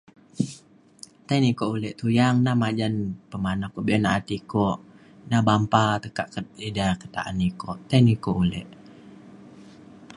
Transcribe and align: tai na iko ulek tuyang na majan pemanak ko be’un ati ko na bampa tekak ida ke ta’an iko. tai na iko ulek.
tai 1.27 1.39
na 1.41 1.47
iko 1.53 1.63
ulek 1.75 1.97
tuyang 1.99 2.37
na 2.45 2.51
majan 2.61 2.95
pemanak 3.29 3.71
ko 3.73 3.79
be’un 3.87 4.05
ati 4.17 4.37
ko 4.51 4.65
na 5.29 5.37
bampa 5.47 5.83
tekak 6.03 6.27
ida 6.69 6.87
ke 6.99 7.07
ta’an 7.15 7.39
iko. 7.49 7.69
tai 7.89 7.99
na 8.05 8.11
iko 8.17 8.29
ulek. 8.43 8.67